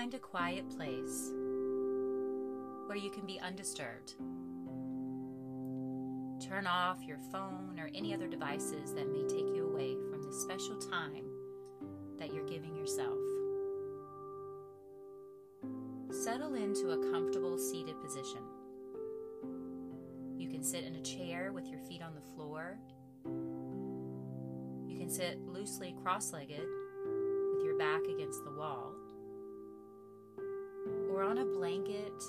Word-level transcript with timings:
find 0.00 0.14
a 0.14 0.18
quiet 0.18 0.66
place 0.78 1.30
where 2.86 2.96
you 2.96 3.10
can 3.10 3.26
be 3.26 3.38
undisturbed. 3.40 4.14
Turn 6.42 6.66
off 6.66 7.02
your 7.06 7.18
phone 7.30 7.78
or 7.78 7.90
any 7.94 8.14
other 8.14 8.26
devices 8.26 8.94
that 8.94 9.12
may 9.12 9.24
take 9.24 9.54
you 9.54 9.68
away 9.70 9.98
from 10.10 10.22
the 10.22 10.32
special 10.32 10.76
time 10.76 11.26
that 12.18 12.32
you're 12.32 12.48
giving 12.48 12.74
yourself. 12.74 13.18
Settle 16.10 16.54
into 16.54 16.92
a 16.92 17.12
comfortable 17.12 17.58
seated 17.58 18.00
position. 18.00 18.40
You 20.38 20.48
can 20.48 20.62
sit 20.62 20.84
in 20.84 20.94
a 20.94 21.02
chair 21.02 21.52
with 21.52 21.66
your 21.66 21.80
feet 21.80 22.00
on 22.00 22.14
the 22.14 22.22
floor. 22.34 22.78
You 24.86 24.98
can 24.98 25.10
sit 25.10 25.46
loosely 25.46 25.94
cross 26.02 26.32
legged 26.32 26.66
with 27.52 27.62
your 27.62 27.76
back 27.76 28.00
against 28.04 28.42
the 28.44 28.52
wall, 28.52 28.94
or 31.20 31.24
on 31.24 31.38
a 31.38 31.44
blanket, 31.44 32.24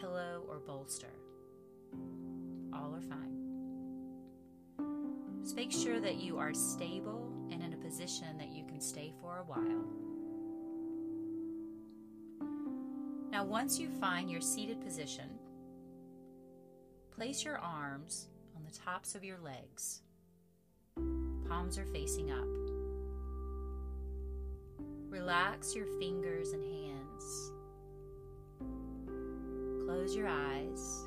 pillow, 0.00 0.44
or 0.48 0.60
bolster. 0.60 1.10
All 2.72 2.94
are 2.94 3.00
fine. 3.00 3.34
Just 5.42 5.56
make 5.56 5.72
sure 5.72 5.98
that 5.98 6.16
you 6.16 6.38
are 6.38 6.54
stable 6.54 7.32
and 7.50 7.60
in 7.60 7.72
a 7.72 7.76
position 7.76 8.38
that 8.38 8.52
you 8.52 8.64
can 8.64 8.80
stay 8.80 9.12
for 9.20 9.38
a 9.38 9.42
while. 9.42 9.84
Now, 13.32 13.44
once 13.44 13.80
you 13.80 13.88
find 14.00 14.30
your 14.30 14.40
seated 14.40 14.80
position, 14.80 15.28
place 17.10 17.44
your 17.44 17.58
arms 17.58 18.28
on 18.54 18.62
the 18.64 18.78
tops 18.78 19.16
of 19.16 19.24
your 19.24 19.38
legs. 19.38 20.02
Palms 21.48 21.78
are 21.78 21.86
facing 21.86 22.30
up. 22.30 22.46
Relax 25.10 25.74
your 25.74 25.86
fingers 25.98 26.52
and 26.52 26.62
hands. 26.62 27.52
Close 29.96 30.14
your 30.14 30.28
eyes 30.28 31.06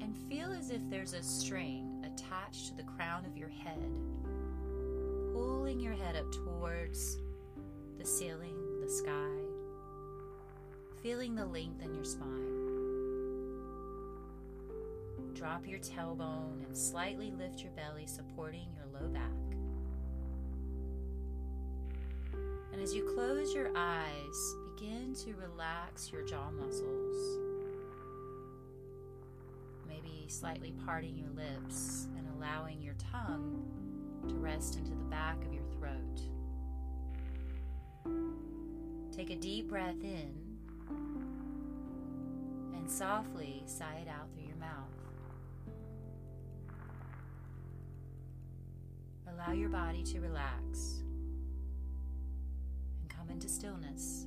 and 0.00 0.16
feel 0.28 0.52
as 0.52 0.70
if 0.70 0.80
there's 0.88 1.14
a 1.14 1.22
string 1.22 2.00
attached 2.06 2.68
to 2.68 2.76
the 2.76 2.84
crown 2.84 3.26
of 3.26 3.36
your 3.36 3.48
head, 3.48 3.90
pulling 5.32 5.80
your 5.80 5.94
head 5.94 6.14
up 6.14 6.30
towards 6.30 7.18
the 7.98 8.04
ceiling, 8.04 8.54
the 8.80 8.88
sky 8.88 9.40
feeling 11.02 11.34
the 11.34 11.44
length 11.44 11.82
in 11.82 11.92
your 11.92 12.04
spine. 12.04 12.28
Drop 15.34 15.66
your 15.66 15.80
tailbone 15.80 16.64
and 16.64 16.76
slightly 16.76 17.32
lift 17.32 17.62
your 17.62 17.72
belly, 17.72 18.06
supporting 18.06 18.68
your 18.76 19.00
low 19.00 19.08
back. 19.08 19.22
And 22.72 22.80
as 22.80 22.94
you 22.94 23.10
close 23.14 23.52
your 23.54 23.70
eyes, 23.74 24.54
begin 24.80 25.14
to 25.14 25.34
relax 25.34 26.10
your 26.10 26.22
jaw 26.22 26.50
muscles. 26.50 27.38
Maybe 29.86 30.24
slightly 30.28 30.72
parting 30.86 31.16
your 31.18 31.28
lips 31.30 32.06
and 32.16 32.26
allowing 32.36 32.80
your 32.80 32.94
tongue 33.12 33.62
to 34.28 34.34
rest 34.36 34.76
into 34.76 34.90
the 34.90 35.04
back 35.04 35.36
of 35.44 35.52
your 35.52 35.64
throat. 35.78 36.20
Take 39.14 39.30
a 39.30 39.36
deep 39.36 39.68
breath 39.68 40.02
in 40.02 40.32
and 42.74 42.90
softly 42.90 43.62
sigh 43.66 44.02
it 44.02 44.08
out 44.08 44.32
through 44.32 44.46
your 44.46 44.56
mouth. 44.56 44.88
Allow 49.28 49.52
your 49.52 49.68
body 49.68 50.02
to 50.04 50.20
relax 50.20 51.02
and 53.00 53.10
come 53.10 53.28
into 53.30 53.48
stillness. 53.48 54.26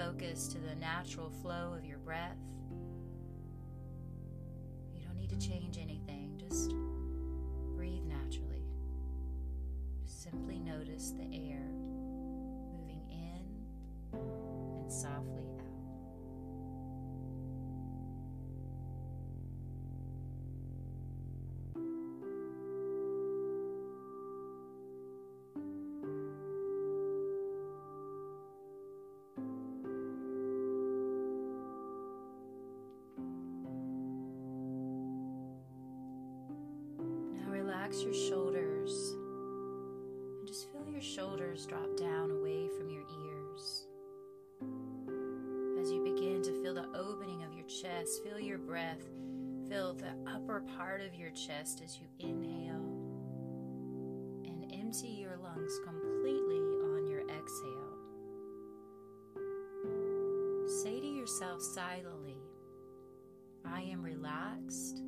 Focus 0.00 0.48
to 0.48 0.58
the 0.58 0.74
natural 0.76 1.30
flow 1.42 1.74
of 1.76 1.84
your 1.84 1.98
breath. 1.98 2.38
You 4.94 5.02
don't 5.04 5.16
need 5.16 5.28
to 5.28 5.36
change 5.36 5.76
anything, 5.76 6.38
just 6.38 6.70
breathe 7.76 8.04
naturally. 8.04 8.64
Just 10.02 10.22
simply 10.22 10.58
notice 10.58 11.12
the 11.18 11.28
air 11.36 11.66
relax 37.90 38.04
your 38.04 38.14
shoulders 38.14 39.16
and 40.38 40.46
just 40.46 40.70
feel 40.70 40.86
your 40.88 41.00
shoulders 41.00 41.66
drop 41.66 41.96
down 41.96 42.30
away 42.30 42.68
from 42.68 42.88
your 42.88 43.02
ears. 43.02 43.86
As 45.80 45.90
you 45.90 46.04
begin 46.04 46.40
to 46.42 46.62
feel 46.62 46.74
the 46.74 46.86
opening 46.94 47.42
of 47.42 47.52
your 47.52 47.66
chest, 47.66 48.22
feel 48.22 48.38
your 48.38 48.58
breath, 48.58 49.02
feel 49.68 49.94
the 49.94 50.14
upper 50.32 50.62
part 50.76 51.00
of 51.00 51.16
your 51.16 51.30
chest 51.30 51.82
as 51.84 51.98
you 51.98 52.06
inhale 52.20 52.86
and 54.44 54.72
empty 54.72 55.08
your 55.08 55.36
lungs 55.36 55.80
completely 55.84 56.60
on 56.94 57.08
your 57.08 57.22
exhale. 57.22 57.96
Say 60.82 61.00
to 61.00 61.06
yourself 61.06 61.60
silently, 61.60 62.38
I 63.64 63.82
am 63.82 64.02
relaxed 64.02 65.02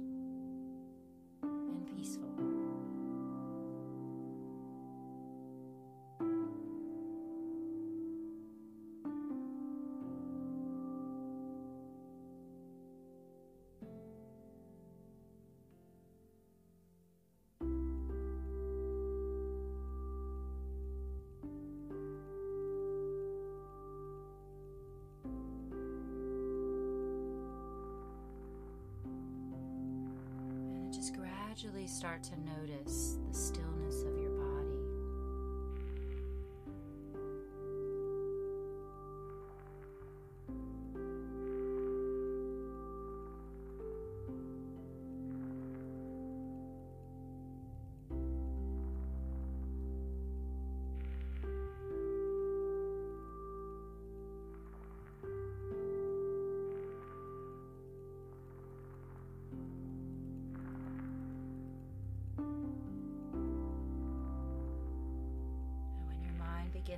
gradually 31.53 31.87
start 31.87 32.23
to 32.23 32.33
notice 32.41 33.19
the 33.29 33.35
stillness 33.37 34.05
of 34.05 34.17
your 34.17 34.22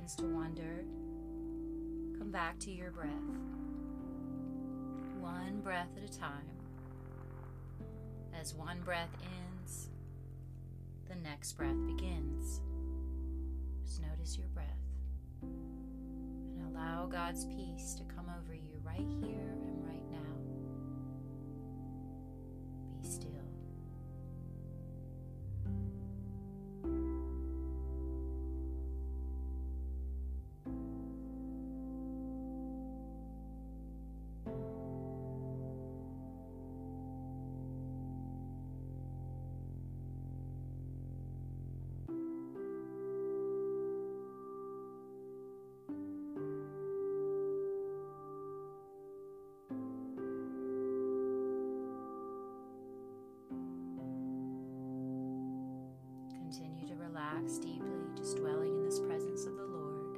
begins 0.05 0.15
to 0.17 0.25
wander, 0.25 0.85
come 2.19 2.29
back 2.31 2.59
to 2.59 2.69
your 2.69 2.91
breath. 2.91 3.09
One 5.19 5.61
breath 5.63 5.89
at 5.97 6.07
a 6.07 6.19
time. 6.19 6.45
As 8.39 8.53
one 8.53 8.81
breath 8.81 9.09
ends, 9.23 9.89
the 11.09 11.15
next 11.15 11.53
breath 11.53 11.77
begins. 11.87 12.61
Just 13.83 13.99
notice 14.03 14.37
your 14.37 14.47
breath. 14.49 14.67
And 15.41 16.61
allow 16.69 17.07
God's 17.07 17.45
peace 17.45 17.95
to 17.95 18.03
come 18.15 18.27
over 18.39 18.53
you 18.53 18.79
right 18.85 19.07
here 19.23 19.54
relax 57.45 57.57
deeply, 57.59 57.87
just 58.17 58.37
dwelling 58.37 58.75
in 58.75 58.83
this 58.83 58.99
presence 58.99 59.45
of 59.45 59.55
the 59.55 59.65
Lord, 59.65 60.17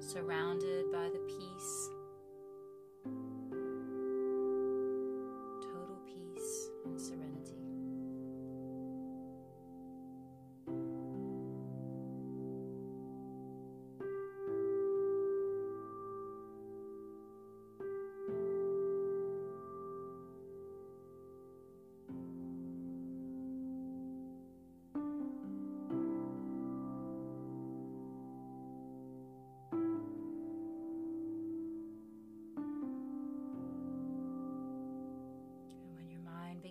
surrounded 0.00 0.92
by 0.92 1.08
the 1.08 1.20
peace, 1.26 1.90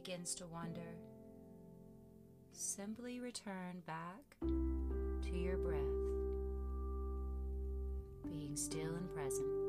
begins 0.05 0.35
to 0.35 0.45
wander, 0.45 0.93
simply 2.51 3.19
return 3.19 3.81
back 3.87 4.37
to 4.39 5.35
your 5.35 5.57
breath, 5.57 5.81
being 8.23 8.55
still 8.55 8.93
and 8.93 9.11
present. 9.15 9.64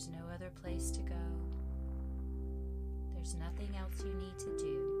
There's 0.00 0.16
no 0.16 0.34
other 0.34 0.50
place 0.62 0.90
to 0.92 1.02
go. 1.02 1.14
There's 3.12 3.34
nothing 3.34 3.68
else 3.76 4.02
you 4.02 4.14
need 4.14 4.38
to 4.38 4.56
do, 4.56 4.99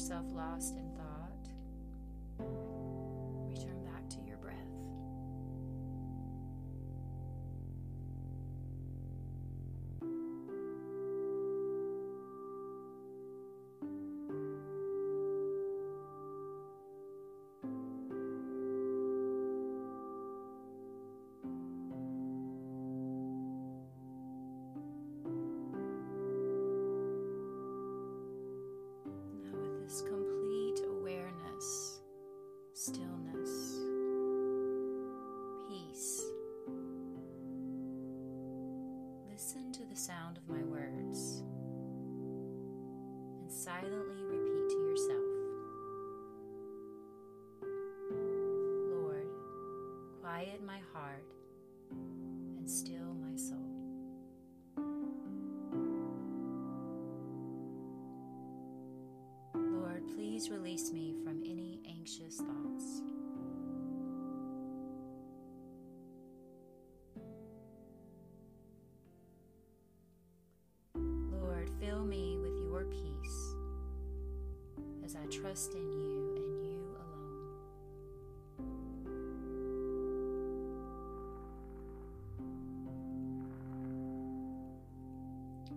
yourself 0.00 0.24
lost 0.34 0.76
in 0.78 0.89
please 60.40 60.50
release 60.50 60.90
me 60.90 61.14
from 61.22 61.42
any 61.44 61.80
anxious 61.86 62.38
thoughts. 62.38 63.02
Lord, 70.94 71.68
fill 71.78 72.06
me 72.06 72.38
with 72.40 72.58
your 72.58 72.84
peace 72.84 73.54
as 75.04 75.14
I 75.14 75.26
trust 75.26 75.74
in 75.74 75.92
you 75.92 76.36
and 76.36 76.64
you 76.64 76.96
alone. 76.96 77.50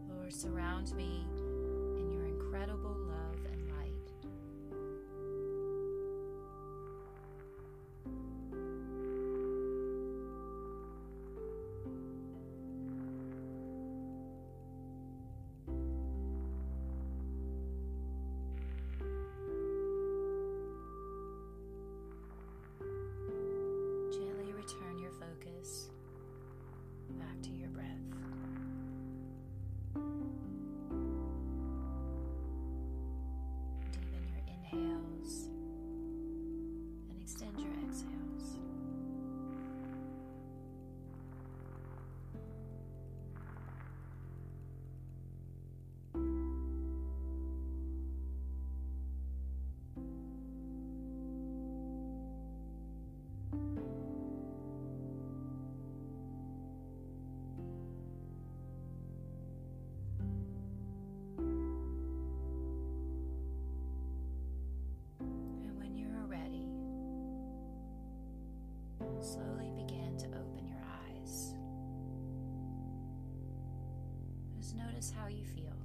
Lord, 0.09 0.33
surround 0.33 0.95
me 0.95 1.25
in 1.97 2.11
your 2.13 2.27
incredible 2.27 2.95
love 3.09 3.32
Notice 74.77 75.13
how 75.17 75.27
you 75.27 75.43
feel. 75.55 75.82